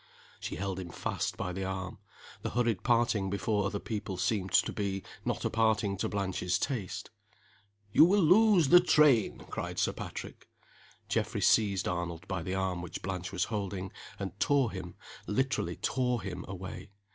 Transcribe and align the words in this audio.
She 0.39 0.55
held 0.55 0.79
him 0.79 0.89
fast 0.89 1.37
by 1.37 1.51
the 1.53 1.63
arm. 1.63 1.99
The 2.41 2.49
hurried 2.49 2.81
parting 2.81 3.29
before 3.29 3.67
other 3.67 3.77
people 3.77 4.17
seemed 4.17 4.51
to 4.53 4.71
be 4.73 5.03
not 5.25 5.45
a 5.45 5.49
parting 5.51 5.95
to 5.97 6.09
Blanche's 6.09 6.57
taste. 6.57 7.11
"You 7.91 8.05
will 8.05 8.23
lose 8.23 8.69
the 8.69 8.79
train!" 8.79 9.45
cried 9.51 9.77
Sir 9.77 9.93
Patrick. 9.93 10.49
Geoffrey 11.07 11.41
seized 11.41 11.87
Arnold 11.87 12.27
by 12.27 12.41
the 12.41 12.55
arm 12.55 12.81
which 12.81 13.03
Blanche 13.03 13.31
was 13.31 13.43
holding, 13.53 13.91
and 14.17 14.39
tore 14.39 14.71
him 14.71 14.95
literally 15.27 15.75
tore 15.75 16.23
him 16.23 16.45
away. 16.47 16.89